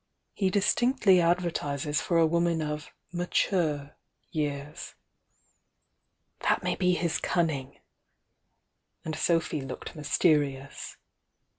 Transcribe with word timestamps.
"He 0.33 0.49
distinctly 0.49 1.21
advertises 1.21 2.01
for 2.01 2.17
a 2.17 2.25
woman 2.25 2.59
of 2.59 2.91
'mature' 3.11 3.95
years." 4.31 4.95
"That 6.39 6.63
may 6.63 6.73
be 6.75 6.95
his 6.95 7.19
cunning!" 7.19 7.77
and 9.05 9.15
Sophy 9.15 9.61
looked 9.61 9.95
mysterious. 9.95 10.97